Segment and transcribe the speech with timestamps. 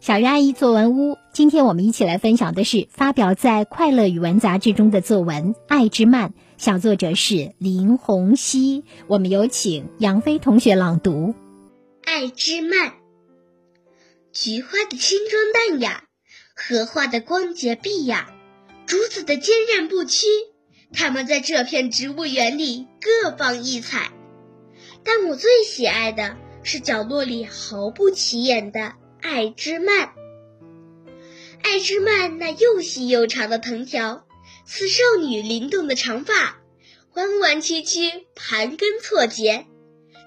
[0.00, 8.84] 小鱼阿姨作文屋，今天我们一起来分享的是发表在《快乐语文》杂志中的作文《爱之曼》，小作者是林鸿熙。
[9.08, 11.10] 我们有请杨飞同学朗读
[12.02, 12.88] 《爱之曼》。
[14.32, 16.04] 菊花的轻装淡雅，
[16.56, 18.30] 荷花的光洁碧雅，
[18.86, 20.26] 竹子的坚韧不屈，
[20.94, 24.10] 它们在这片植物园里各放异彩。
[25.04, 28.94] 但我最喜爱的是角落里毫不起眼的。
[29.22, 30.10] 爱之曼，
[31.62, 34.26] 爱之曼那又细又长的藤条，
[34.64, 36.58] 似少女灵动的长发，
[37.14, 38.00] 弯弯曲曲，
[38.34, 39.66] 盘根错节，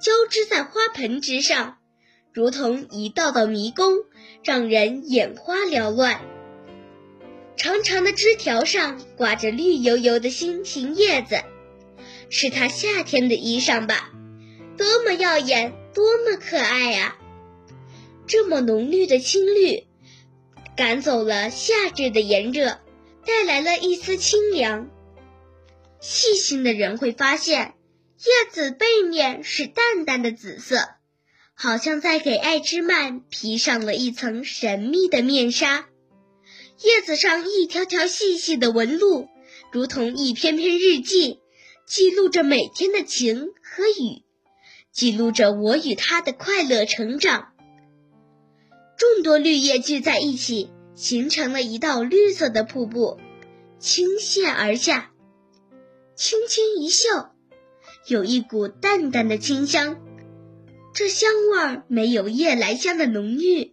[0.00, 1.76] 交织在花盆之上，
[2.32, 3.92] 如同一道道迷宫，
[4.42, 6.20] 让人眼花缭乱。
[7.56, 11.42] 长长的枝条上挂着绿油油的心形叶子，
[12.30, 14.10] 是它夏天的衣裳吧？
[14.78, 17.17] 多么耀眼，多么可爱啊！
[18.28, 19.86] 这么浓绿的青绿，
[20.76, 22.78] 赶走了夏至的炎热，
[23.24, 24.90] 带来了一丝清凉。
[25.98, 27.74] 细心的人会发现，
[28.18, 30.76] 叶子背面是淡淡的紫色，
[31.54, 35.88] 好像在给爱之曼披上了一层神秘的面纱。
[36.82, 39.26] 叶子上一条条细细的纹路，
[39.72, 41.40] 如同一篇篇日记，
[41.86, 44.22] 记录着每天的晴和雨，
[44.92, 47.54] 记录着我与他的快乐成长。
[48.98, 53.20] 众多绿叶聚在一起，形成了一道绿色的瀑布，
[53.78, 55.12] 倾泻而下。
[56.16, 57.30] 轻轻一嗅，
[58.08, 60.00] 有一股淡淡的清香。
[60.92, 63.72] 这香味儿没有夜来香的浓郁，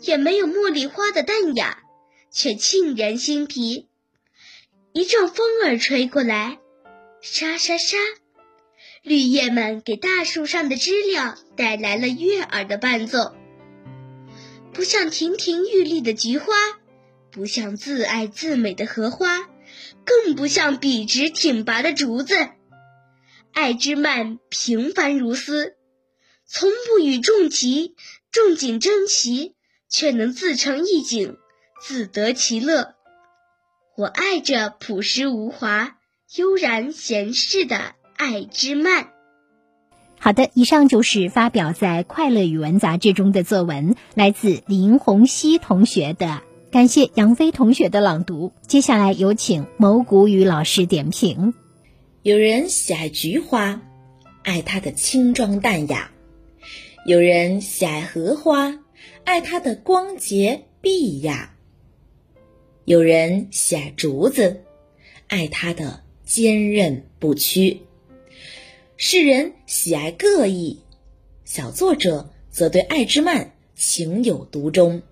[0.00, 1.82] 也没有茉莉花的淡雅，
[2.30, 3.88] 却沁人心脾。
[4.94, 6.60] 一阵风儿吹过来，
[7.20, 7.98] 沙沙沙，
[9.02, 13.34] 绿叶们给大树上的知了带来了悦耳的伴奏。
[14.72, 16.46] 不像亭亭玉立的菊花，
[17.30, 19.48] 不像自爱自美的荷花，
[20.04, 22.34] 更不像笔直挺拔的竹子。
[23.52, 25.76] 爱之曼平凡如斯，
[26.46, 27.94] 从不与众奇
[28.30, 29.54] 众景争奇，
[29.90, 31.36] 却能自成一景，
[31.82, 32.94] 自得其乐。
[33.94, 35.98] 我爱着朴实无华、
[36.36, 39.11] 悠然闲适的爱之曼。
[40.24, 46.42] 好的，以上就是发表在《快乐语文》杂志中的作文，来自林鸿熙同学的。
[46.70, 48.52] 感谢杨飞同学的朗读。
[48.68, 51.54] 接下来有请牟谷雨老师点评。
[52.22, 53.82] 有人喜爱菊花，
[54.44, 56.12] 爱它的清装淡雅；
[57.04, 58.78] 有人喜爱荷花，
[59.24, 61.50] 爱它的光洁碧雅；
[62.84, 64.62] 有人喜爱竹子，
[65.26, 67.80] 爱它的坚韧不屈。
[69.04, 70.78] 世人喜爱各异，
[71.44, 75.02] 小作者则对爱之曼情有独钟。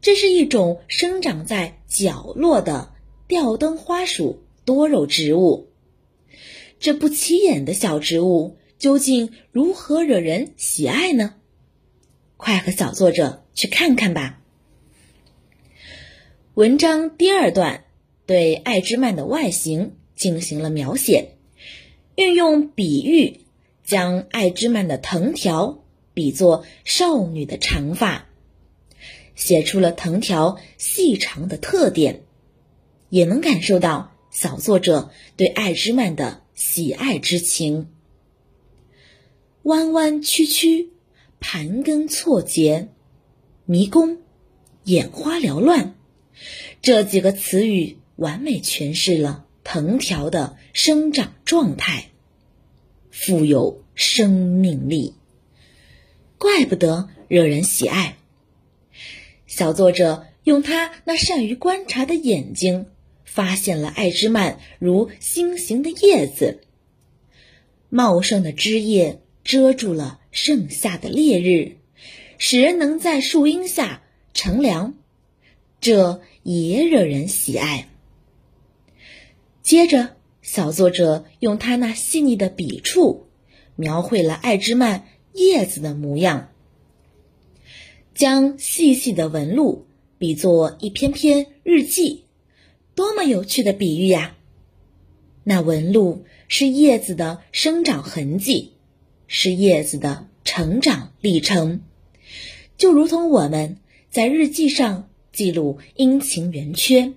[0.00, 2.92] 这是一种生长在角落的
[3.28, 5.68] 吊灯花属多肉植物。
[6.80, 11.36] 这不起眼的小植物究竟如何惹人喜爱呢？
[12.36, 14.42] 快和小作者去看看吧。
[16.54, 17.84] 文章第二段
[18.26, 21.36] 对爱之曼的外形进行了描写。
[22.18, 23.42] 运用比喻，
[23.84, 25.84] 将艾之曼的藤条
[26.14, 28.26] 比作少女的长发，
[29.36, 32.24] 写出了藤条细长的特点，
[33.08, 37.86] 也能感受到小作者对艾之曼的喜爱之情。
[39.62, 40.90] 弯弯曲曲，
[41.38, 42.88] 盘根错节，
[43.64, 44.18] 迷宫，
[44.82, 45.94] 眼花缭乱，
[46.82, 49.44] 这几个词语完美诠释了。
[49.70, 52.06] 藤条的生长状态
[53.10, 55.12] 富有生命力，
[56.38, 58.16] 怪不得惹人喜爱。
[59.46, 62.86] 小作者用他那善于观察的眼睛，
[63.26, 66.62] 发现了爱之曼如心形的叶子，
[67.90, 71.76] 茂盛的枝叶遮住了盛夏的烈日，
[72.38, 74.02] 使人能在树荫下
[74.32, 74.94] 乘凉，
[75.78, 77.90] 这也惹人喜爱。
[79.68, 83.26] 接着，小作者用他那细腻的笔触，
[83.76, 86.48] 描绘了艾之曼叶子的模样，
[88.14, 89.84] 将细细的纹路
[90.16, 92.24] 比作一篇篇日记，
[92.94, 94.38] 多么有趣的比喻呀！
[95.44, 98.72] 那纹路是叶子的生长痕迹，
[99.26, 101.82] 是叶子的成长历程，
[102.78, 103.76] 就如同我们
[104.08, 107.12] 在日记上记录阴晴圆缺，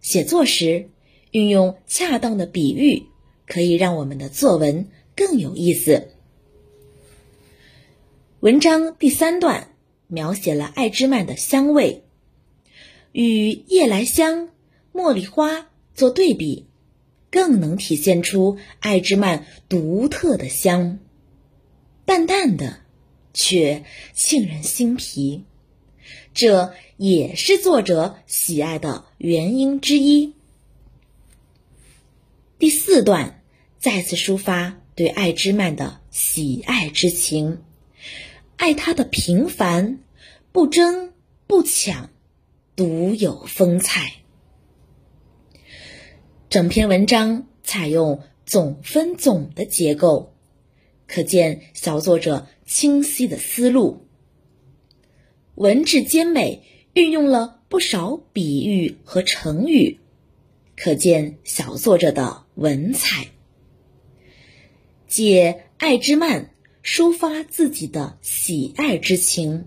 [0.00, 0.88] 写作时。
[1.30, 3.04] 运用恰当的比喻，
[3.46, 6.08] 可以让我们的作文更有意思。
[8.40, 9.74] 文章第三段
[10.06, 12.04] 描写了爱之曼的香味，
[13.12, 14.48] 与夜来香、
[14.92, 16.66] 茉莉花做对比，
[17.30, 21.00] 更能体现出爱之曼独特的香，
[22.04, 22.78] 淡淡的，
[23.34, 23.84] 却
[24.14, 25.44] 沁人心脾。
[26.32, 30.34] 这也是作者喜爱的原因之一。
[32.58, 33.44] 第四段
[33.78, 37.62] 再次抒发对爱之曼的喜爱之情，
[38.56, 40.00] 爱他的平凡、
[40.50, 41.12] 不争
[41.46, 42.10] 不抢、
[42.74, 44.12] 独有风采。
[46.50, 50.34] 整篇文章采用总分总的结构，
[51.06, 54.08] 可见小作者清晰的思路。
[55.54, 60.00] 文质兼美，运用了不少比喻和成语。
[60.80, 63.26] 可见小作者的文采，
[65.08, 66.54] 借爱之曼
[66.84, 69.66] 抒发自己的喜爱之情，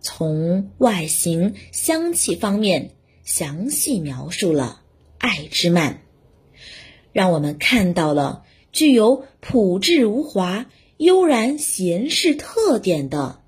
[0.00, 4.82] 从外形、香气方面详细描述了
[5.18, 6.02] 爱之曼，
[7.12, 8.42] 让我们看到了
[8.72, 13.44] 具有朴质无华、悠然闲适特点的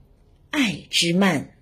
[0.51, 1.58] 爱之曼。